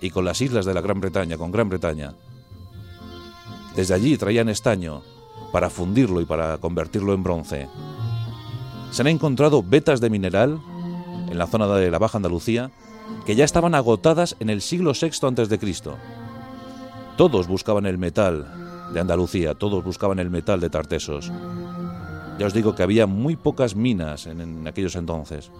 y 0.01 0.11
con 0.11 0.25
las 0.25 0.41
islas 0.41 0.65
de 0.65 0.75
la 0.75 0.81
Gran 0.81 1.01
Bretaña, 1.01 1.37
con 1.37 1.53
Gran 1.53 1.69
Bretaña. 1.69 2.15
Desde 3.77 3.95
allí 3.95 4.17
traían 4.17 4.49
estaño 4.49 5.03
para 5.53 5.71
fundirlo 5.71 6.21
y 6.21 6.25
para 6.25 6.59
convertirlo 6.59 7.15
en 7.15 7.23
bronce. 7.23 7.69
Se 8.91 9.03
han 9.03 9.07
encontrado 9.07 9.63
vetas 9.63 10.01
de 10.01 10.11
mineral 10.11 10.61
en 11.31 11.39
la 11.39 11.47
zona 11.47 11.67
de 11.67 11.91
la 11.91 11.99
Baja 11.99 12.19
Andalucía 12.19 12.71
que 13.27 13.37
ya 13.37 13.45
estaban 13.45 13.75
agotadas 13.75 14.37
en 14.41 14.51
el 14.51 14.61
siglo 14.61 14.93
VI 14.93 15.09
a.C. 15.09 15.83
Todos 17.17 17.49
buscaban 17.49 17.87
el 17.87 17.99
metal 17.99 18.47
de 18.93 19.01
Andalucía, 19.01 19.55
todos 19.55 19.85
buscaban 19.85 20.19
el 20.19 20.31
metal 20.31 20.61
de 20.61 20.71
Tartesos. 20.71 21.31
Ya 22.39 22.47
os 22.47 22.55
digo 22.55 22.75
que 22.75 22.83
había 22.83 23.07
muy 23.07 23.37
pocas 23.37 23.75
minas 23.75 24.27
en, 24.27 24.67
aquellos 24.67 24.95
entonces. 24.95 25.51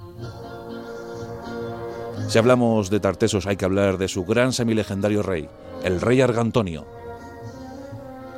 Si 2.29 2.39
hablamos 2.39 2.91
de 2.91 3.01
Tartesos 3.01 3.47
hay 3.47 3.57
que 3.57 3.65
hablar 3.65 3.99
de 3.99 4.09
su 4.09 4.25
gran 4.25 4.53
semilegendario 4.53 5.23
rey, 5.23 5.49
el 5.83 6.01
rey 6.01 6.21
Argantonio. 6.21 6.87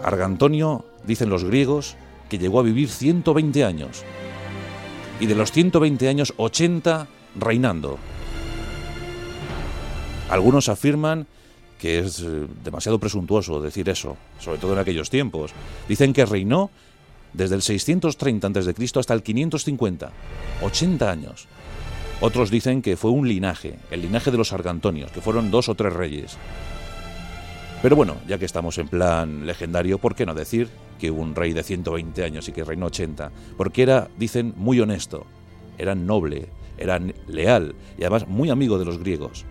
Argantonio, 0.03 0.85
dicen 1.05 1.29
los 1.29 1.45
griegos, 1.45 1.97
que 2.31 2.39
llegó 2.39 2.61
a 2.61 2.63
vivir 2.63 2.89
120 2.89 3.65
años. 3.65 4.05
Y 5.21 5.27
de 5.27 5.35
los 5.35 5.53
120 5.53 6.09
años, 6.09 6.35
80 6.37 7.07
reinando. 7.37 7.99
Algunos 10.31 10.69
afirman 10.69 11.27
que 11.79 11.99
es 11.99 12.21
eh, 12.21 12.47
demasiado 12.63 12.99
presuntuoso 12.99 13.61
decir 13.61 13.89
eso, 13.89 14.17
sobre 14.39 14.59
todo 14.59 14.75
en 14.75 14.79
aquellos 14.79 15.11
tiempos. 15.11 15.53
Dicen 15.89 16.13
que 16.13 16.27
reinó 16.27 16.71
desde 17.33 17.55
el 17.55 17.63
630 17.63 18.47
a.C. 18.47 18.99
hasta 18.99 19.15
el 19.15 19.23
550, 19.23 20.11
80 20.63 21.11
años. 21.11 21.47
Otros 22.21 22.51
dicen 22.51 22.83
que 22.83 22.97
fue 22.97 23.11
un 23.11 23.27
linaje, 23.27 23.79
el 23.91 24.03
linaje 24.03 24.31
de 24.31 24.37
los 24.37 24.53
argantonios, 24.53 25.11
que 25.11 25.23
fueron 25.23 25.51
dos 25.51 25.71
o 25.71 25.75
tres 25.75 25.93
reyes. 25.93 26.37
Pero 27.83 27.97
bueno, 27.97 28.17
ya 28.29 28.39
que 28.39 28.45
estamos 28.45 28.77
en 28.77 28.89
plan 28.89 29.47
legendario, 29.47 29.99
¿por 29.99 30.15
qué 30.15 30.27
no 30.27 30.35
decir 30.35 30.69
que 31.01 31.11
un 31.11 31.35
rey 31.35 31.53
de 31.53 31.63
120 31.63 32.23
años 32.23 32.49
y 32.49 32.53
que 32.53 32.63
reinó 32.63 32.87
80? 32.87 33.33
Porque 33.57 33.83
era, 33.83 34.09
dicen, 34.19 34.55
muy 34.57 34.79
honesto, 34.81 35.27
era 35.79 35.95
noble, 35.95 36.49
era 36.79 37.01
leal 37.27 37.75
y 37.99 38.03
además 38.03 38.29
muy 38.29 38.51
amigo 38.51 38.79
de 38.79 38.85
los 38.85 38.99
griegos, 38.99 39.45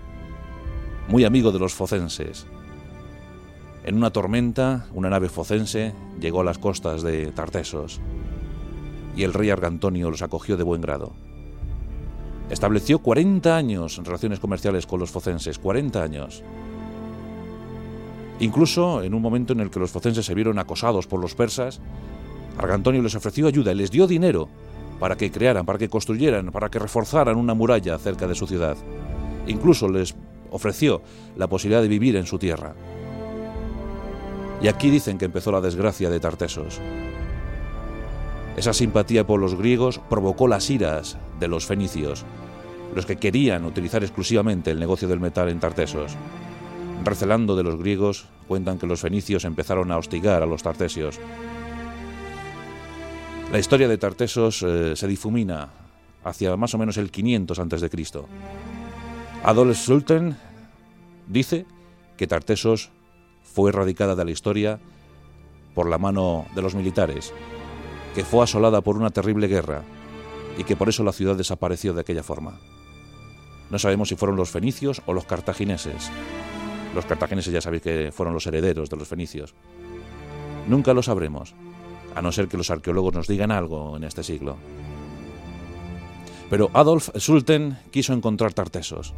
muy 1.08 1.26
amigo 1.26 1.52
de 1.52 1.60
los 1.60 1.74
focenses. 1.74 2.46
En 3.84 3.96
una 3.96 4.12
tormenta, 4.12 4.88
una 4.94 5.10
nave 5.10 5.30
focense 5.30 5.94
llegó 6.20 6.42
a 6.42 6.44
las 6.44 6.58
costas 6.58 7.02
de 7.02 7.32
Tartesos 7.32 8.00
y 9.16 9.24
el 9.24 9.34
rey 9.34 9.50
Argantonio 9.50 10.12
los 10.12 10.22
acogió 10.22 10.58
de 10.58 10.64
buen 10.64 10.82
grado. 10.82 11.14
Estableció 12.50 13.00
40 13.00 13.56
años 13.56 13.98
en 13.98 14.06
relaciones 14.06 14.40
comerciales 14.40 14.88
con 14.88 15.00
los 15.00 15.12
focenses, 15.12 15.60
40 15.60 16.02
años. 16.02 16.44
Incluso 18.40 19.04
en 19.04 19.14
un 19.14 19.22
momento 19.22 19.54
en 19.54 19.60
el 19.60 19.70
que 19.70 19.80
los 19.80 19.92
focenses 19.92 20.26
se 20.26 20.34
vieron 20.34 20.60
acosados 20.60 21.08
por 21.08 21.20
los 21.20 21.36
persas, 21.36 21.82
Argantonio 22.58 23.02
les 23.02 23.16
ofreció 23.16 23.48
ayuda 23.48 23.72
y 23.72 23.76
les 23.76 23.92
dio 23.92 24.08
dinero 24.08 24.50
para 25.00 25.16
que 25.16 25.32
crearan, 25.32 25.66
para 25.66 25.80
que 25.80 25.90
construyeran, 25.90 26.52
para 26.52 26.70
que 26.70 26.80
reforzaran 26.80 27.38
una 27.38 27.54
muralla 27.54 27.98
cerca 27.98 28.28
de 28.28 28.36
su 28.36 28.48
ciudad. 28.48 28.78
Incluso 29.48 29.90
les 29.90 30.16
ofreció 30.52 31.02
la 31.38 31.48
posibilidad 31.48 31.82
de 31.82 31.88
vivir 31.88 32.16
en 32.16 32.26
su 32.26 32.38
tierra. 32.38 32.74
Y 34.62 34.68
aquí 34.68 34.90
dicen 34.90 35.18
que 35.18 35.26
empezó 35.26 35.52
la 35.52 35.62
desgracia 35.62 36.10
de 36.10 36.20
Tartesos. 36.20 36.82
Esa 38.58 38.74
simpatía 38.74 39.26
por 39.26 39.40
los 39.40 39.56
griegos 39.56 40.02
provocó 40.10 40.48
las 40.48 40.70
iras 40.70 41.18
de 41.40 41.48
los 41.48 41.66
fenicios, 41.66 42.26
los 42.94 43.06
que 43.06 43.16
querían 43.16 43.64
utilizar 43.64 44.04
exclusivamente 44.04 44.72
el 44.72 44.80
negocio 44.80 45.08
del 45.08 45.22
metal 45.22 45.48
en 45.48 45.62
Tartesos. 45.62 46.18
Recelando 47.04 47.56
de 47.56 47.64
los 47.64 47.78
griegos, 47.78 48.28
cuentan 48.48 48.78
que 48.78 48.88
los 48.88 49.02
fenicios 49.02 49.46
empezaron 49.46 49.92
a 49.92 49.98
hostigar 49.98 50.44
a 50.44 50.46
los 50.46 50.64
tartesios. 50.64 51.20
La 53.52 53.58
historia 53.58 53.88
de 53.88 53.98
Tartesos 53.98 54.62
eh, 54.64 54.96
se 54.96 55.08
difumina 55.08 55.70
hacia 56.24 56.56
más 56.56 56.74
o 56.74 56.78
menos 56.78 56.98
el 56.98 57.10
500 57.10 57.60
a.C. 57.60 57.90
Adolf 59.44 59.78
Sultan 59.78 60.38
dice 61.28 61.66
que 62.18 62.28
Tartesos 62.28 62.92
fue 63.42 63.72
erradicada 63.72 64.16
de 64.16 64.26
la 64.26 64.32
historia 64.32 64.80
por 65.74 65.90
la 65.90 65.98
mano 65.98 66.46
de 66.54 66.62
los 66.62 66.76
militares, 66.76 67.34
que 68.14 68.24
fue 68.24 68.44
asolada 68.44 68.82
por 68.82 68.98
una 68.98 69.10
terrible 69.10 69.48
guerra 69.48 69.84
y 70.58 70.64
que 70.64 70.76
por 70.76 70.90
eso 70.90 71.04
la 71.04 71.14
ciudad 71.14 71.36
desapareció 71.36 71.94
de 71.94 72.02
aquella 72.02 72.24
forma. 72.24 72.60
No 73.70 73.80
sabemos 73.80 74.10
si 74.10 74.16
fueron 74.16 74.36
los 74.36 74.50
fenicios 74.50 75.02
o 75.06 75.14
los 75.14 75.26
cartagineses. 75.26 76.12
Los 77.00 77.06
cartagineses 77.06 77.54
ya 77.54 77.62
sabéis 77.62 77.82
que 77.82 78.12
fueron 78.12 78.34
los 78.34 78.46
herederos 78.46 78.90
de 78.90 78.98
los 78.98 79.08
fenicios. 79.08 79.56
Nunca 80.68 80.94
lo 80.94 81.02
sabremos, 81.02 81.56
a 82.14 82.22
no 82.22 82.30
ser 82.34 82.50
que 82.50 82.58
los 82.58 82.70
arqueólogos 82.72 83.14
nos 83.14 83.26
digan 83.26 83.52
algo 83.52 83.96
en 83.96 84.04
este 84.04 84.22
siglo. 84.22 84.58
Pero 86.50 86.70
Adolf 86.74 87.08
Sulten 87.16 87.78
quiso 87.90 88.12
encontrar 88.12 88.54
Tartesos. 88.54 89.14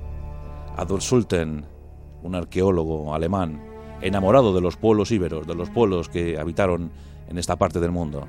Adolf 0.78 1.02
Sulten, 1.02 1.66
un 2.22 2.36
arqueólogo 2.36 3.16
alemán, 3.16 3.60
enamorado 4.00 4.54
de 4.54 4.62
los 4.62 4.78
pueblos 4.78 5.10
íberos, 5.10 5.48
de 5.48 5.56
los 5.56 5.72
pueblos 5.72 6.08
que 6.08 6.38
habitaron 6.38 6.92
en 7.30 7.40
esta 7.40 7.56
parte 7.56 7.80
del 7.80 7.90
mundo. 7.90 8.28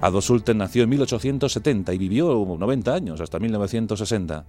Adolf 0.00 0.24
Sulten 0.24 0.56
nació 0.56 0.84
en 0.84 0.88
1870 0.88 1.92
y 1.92 1.98
vivió 1.98 2.56
90 2.58 2.94
años, 2.94 3.20
hasta 3.20 3.38
1960. 3.38 4.46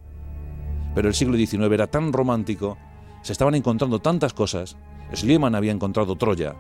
Pero 0.95 1.09
el 1.09 1.13
siglo 1.13 1.35
XIX 1.35 1.73
era 1.73 1.87
tan 1.87 2.13
romántico, 2.13 2.77
se 3.25 3.31
estaban 3.31 3.55
encontrando 3.55 3.97
tantas 3.97 4.35
cosas. 4.35 4.77
Schliemann 5.11 5.55
había 5.55 5.71
encontrado 5.71 6.15
Troya. 6.15 6.53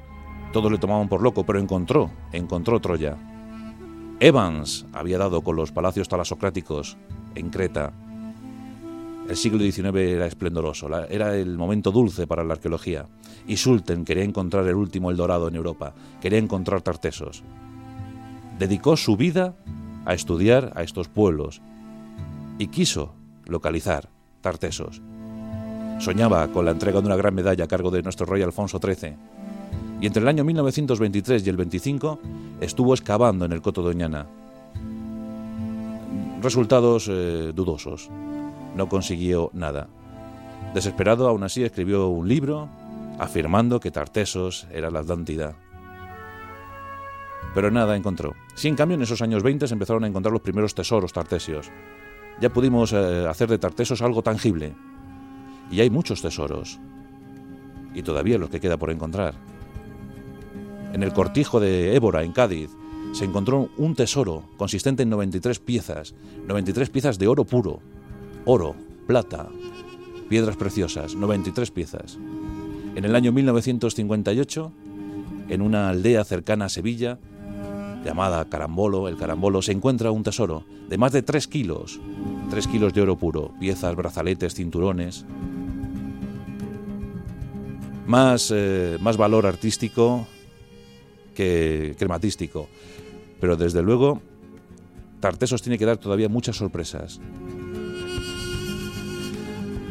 Todos 0.51 0.71
le 0.71 0.79
tomaban 0.79 1.07
por 1.07 1.21
loco, 1.21 1.45
pero 1.45 1.59
encontró, 1.59 2.09
encontró 2.31 2.79
Troya. 2.79 3.17
Evans 4.19 4.87
había 4.91 5.19
dado 5.19 5.43
con 5.43 5.55
los 5.55 5.71
palacios 5.71 6.09
talasocráticos 6.09 6.97
en 7.35 7.51
Creta. 7.51 7.93
El 9.29 9.37
siglo 9.37 9.59
XIX 9.59 9.95
era 9.95 10.25
esplendoroso, 10.25 10.89
era 11.07 11.35
el 11.35 11.55
momento 11.55 11.91
dulce 11.91 12.25
para 12.25 12.43
la 12.43 12.55
arqueología. 12.55 13.05
Y 13.45 13.57
Sulten 13.57 14.03
quería 14.03 14.23
encontrar 14.23 14.65
el 14.65 14.73
último 14.73 15.11
El 15.11 15.17
Dorado 15.17 15.47
en 15.47 15.55
Europa, 15.55 15.93
quería 16.19 16.39
encontrar 16.39 16.81
Tartesos. 16.81 17.43
Dedicó 18.57 18.97
su 18.97 19.17
vida 19.17 19.55
a 20.03 20.15
estudiar 20.15 20.73
a 20.75 20.81
estos 20.81 21.09
pueblos 21.09 21.61
y 22.57 22.69
quiso 22.69 23.13
localizar 23.45 24.09
Tartesos. 24.41 25.03
Soñaba 25.99 26.47
con 26.49 26.65
la 26.65 26.71
entrega 26.71 26.99
de 26.99 27.07
una 27.07 27.15
gran 27.15 27.33
medalla 27.33 27.63
a 27.63 27.67
cargo 27.67 27.89
de 27.89 28.03
nuestro 28.03 28.25
rey 28.25 28.41
Alfonso 28.41 28.79
XIII. 28.79 29.15
Y 30.01 30.07
entre 30.07 30.21
el 30.21 30.27
año 30.27 30.43
1923 30.43 31.45
y 31.45 31.49
el 31.49 31.57
25 31.57 32.19
estuvo 32.61 32.93
excavando 32.93 33.45
en 33.45 33.53
el 33.53 33.61
Coto 33.61 33.81
Doñana. 33.81 34.27
Resultados 36.41 37.07
eh, 37.09 37.53
dudosos 37.55 38.09
no 38.75 38.89
consiguió 38.89 39.49
nada. 39.53 39.87
Desesperado, 40.73 41.27
aún 41.27 41.43
así, 41.43 41.63
escribió 41.63 42.09
un 42.09 42.27
libro 42.27 42.69
afirmando 43.17 43.79
que 43.79 43.91
Tartesos 43.91 44.67
era 44.71 44.91
la 44.91 44.99
Atlántida. 44.99 45.55
Pero 47.53 47.71
nada 47.71 47.95
encontró. 47.95 48.33
Sí, 48.53 48.67
en 48.67 48.75
cambio, 48.75 48.95
en 48.95 49.03
esos 49.03 49.21
años 49.21 49.41
20 49.41 49.67
se 49.67 49.73
empezaron 49.73 50.03
a 50.03 50.07
encontrar 50.07 50.33
los 50.33 50.41
primeros 50.41 50.75
tesoros 50.75 51.13
tartesios. 51.13 51.71
Ya 52.41 52.51
pudimos 52.51 52.91
eh, 52.91 53.25
hacer 53.27 53.49
de 53.49 53.57
Tartesos 53.57 54.01
algo 54.01 54.21
tangible. 54.21 54.75
Y 55.71 55.81
hay 55.81 55.89
muchos 55.89 56.21
tesoros. 56.21 56.79
Y 57.93 58.03
todavía 58.03 58.37
los 58.37 58.49
que 58.49 58.59
queda 58.59 58.77
por 58.77 58.91
encontrar. 58.91 59.33
En 60.93 61.03
el 61.03 61.13
cortijo 61.13 61.59
de 61.59 61.95
Évora, 61.95 62.23
en 62.23 62.31
Cádiz, 62.31 62.69
se 63.13 63.25
encontró 63.25 63.69
un 63.77 63.95
tesoro 63.95 64.43
consistente 64.57 65.03
en 65.03 65.09
93 65.09 65.59
piezas, 65.59 66.13
93 66.47 66.89
piezas 66.89 67.17
de 67.17 67.27
oro 67.27 67.45
puro, 67.45 67.79
oro, 68.43 68.75
plata, 69.07 69.47
piedras 70.29 70.57
preciosas, 70.57 71.15
93 71.15 71.71
piezas. 71.71 72.17
En 72.95 73.05
el 73.05 73.15
año 73.15 73.31
1958, 73.31 74.71
en 75.49 75.61
una 75.61 75.89
aldea 75.89 76.23
cercana 76.23 76.65
a 76.65 76.69
Sevilla, 76.69 77.19
llamada 78.03 78.45
Carambolo, 78.45 79.07
el 79.07 79.17
Carambolo, 79.17 79.61
se 79.61 79.71
encuentra 79.71 80.11
un 80.11 80.23
tesoro 80.23 80.63
de 80.89 80.97
más 80.97 81.11
de 81.11 81.23
3 81.23 81.47
kilos, 81.47 81.99
3 82.49 82.67
kilos 82.67 82.93
de 82.93 83.01
oro 83.01 83.17
puro, 83.17 83.51
piezas, 83.59 83.95
brazaletes, 83.95 84.55
cinturones. 84.55 85.25
Más, 88.05 88.51
eh, 88.53 88.97
más 89.01 89.17
valor 89.17 89.45
artístico 89.45 90.27
que 91.33 91.95
crematístico. 91.97 92.67
Pero 93.39 93.57
desde 93.57 93.81
luego, 93.81 94.21
Tartesos 95.25 95.63
tiene 95.63 95.79
que 95.79 95.85
dar 95.85 95.97
todavía 95.97 96.29
muchas 96.29 96.57
sorpresas. 96.57 97.19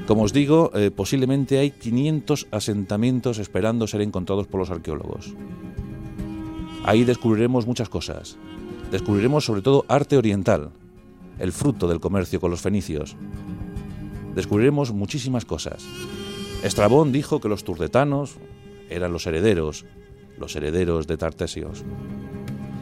Como 0.06 0.22
os 0.22 0.32
digo, 0.32 0.70
eh, 0.74 0.90
posiblemente 0.90 1.58
hay 1.58 1.72
500 1.72 2.46
asentamientos 2.52 3.38
esperando 3.38 3.86
ser 3.86 4.02
encontrados 4.02 4.46
por 4.46 4.60
los 4.60 4.70
arqueólogos. 4.70 5.34
Ahí 6.84 7.04
descubriremos 7.04 7.66
muchas 7.66 7.88
cosas. 7.88 8.36
Descubriremos 8.92 9.44
sobre 9.44 9.62
todo 9.62 9.86
arte 9.88 10.16
oriental, 10.16 10.70
el 11.40 11.52
fruto 11.52 11.88
del 11.88 12.00
comercio 12.00 12.38
con 12.38 12.52
los 12.52 12.60
fenicios. 12.60 13.16
Descubriremos 14.36 14.92
muchísimas 14.92 15.44
cosas. 15.44 15.84
Estrabón 16.64 17.12
dijo 17.12 17.42
que 17.42 17.50
los 17.50 17.62
turdetanos 17.62 18.38
eran 18.88 19.12
los 19.12 19.26
herederos, 19.26 19.84
los 20.38 20.56
herederos 20.56 21.06
de 21.06 21.18
Tartesios. 21.18 21.84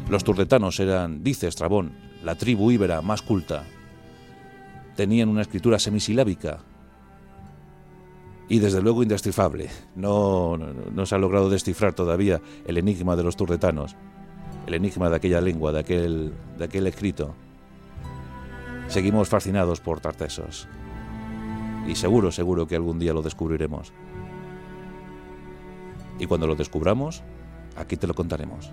Los 0.09 0.23
turdetanos 0.23 0.79
eran, 0.79 1.25
dice 1.25 1.49
Estrabón, 1.49 1.91
la 2.23 2.37
tribu 2.37 2.71
íbera 2.71 3.03
más 3.03 3.23
culta. 3.23 3.65
Tenían 4.95 5.29
una 5.29 5.43
escritura 5.43 5.81
semisilábica, 5.81 6.61
y 8.49 8.61
desde 8.61 8.81
luego 8.81 9.03
indescifrable. 9.03 9.69
No, 9.97 10.57
no, 10.57 11.05
se 11.05 11.17
ha 11.17 11.19
logrado 11.19 11.51
descifrar 11.51 11.93
todavía 11.93 12.41
el 12.65 12.79
enigma 12.79 13.17
de 13.17 13.25
los 13.25 13.35
turdetanos, 13.35 13.97
el 14.69 14.75
enigma 14.75 15.11
de 15.11 15.17
aquella 15.17 15.41
lengua, 15.41 15.73
de 15.73 15.81
aquel, 15.81 16.33
de 16.57 16.65
aquel 16.65 16.87
escrito. 16.87 17.35
Seguimos 18.87 19.29
fascinados 19.29 19.81
por 19.81 19.99
Tartesos 19.99 20.69
y 21.87 21.95
seguro, 21.95 22.31
seguro 22.31 22.67
que 22.67 22.77
algún 22.77 22.99
día 22.99 23.13
lo 23.13 23.23
descubriremos. 23.23 23.93
Y 26.19 26.27
cuando 26.27 26.47
lo 26.47 26.55
descubramos, 26.55 27.23
aquí 27.77 27.97
te 27.97 28.07
lo 28.07 28.15
contaremos. 28.15 28.71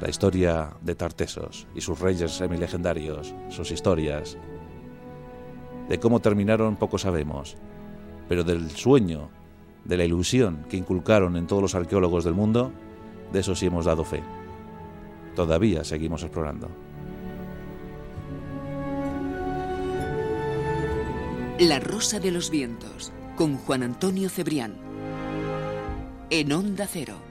La 0.00 0.10
historia 0.10 0.74
de 0.82 0.94
Tartesos 0.94 1.66
y 1.74 1.80
sus 1.80 2.00
reyes 2.00 2.32
semilegendarios, 2.32 3.34
sus 3.48 3.70
historias. 3.70 4.36
De 5.88 5.98
cómo 5.98 6.20
terminaron 6.20 6.76
poco 6.76 6.98
sabemos, 6.98 7.56
pero 8.28 8.44
del 8.44 8.70
sueño, 8.70 9.30
de 9.84 9.96
la 9.96 10.04
ilusión 10.04 10.66
que 10.68 10.76
inculcaron 10.76 11.36
en 11.36 11.46
todos 11.46 11.62
los 11.62 11.74
arqueólogos 11.74 12.24
del 12.24 12.34
mundo, 12.34 12.72
de 13.32 13.40
eso 13.40 13.54
sí 13.54 13.66
hemos 13.66 13.84
dado 13.84 14.04
fe. 14.04 14.22
Todavía 15.34 15.84
seguimos 15.84 16.22
explorando. 16.22 16.85
La 21.58 21.80
Rosa 21.80 22.20
de 22.20 22.30
los 22.30 22.50
Vientos, 22.50 23.12
con 23.34 23.56
Juan 23.56 23.82
Antonio 23.82 24.28
Cebrián. 24.28 24.76
En 26.28 26.52
Onda 26.52 26.86
Cero. 26.86 27.25